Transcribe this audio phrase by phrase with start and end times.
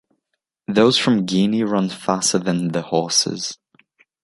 [0.67, 3.59] Those from Guinea run faster then the horses.